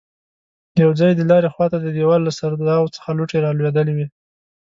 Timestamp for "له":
2.27-2.31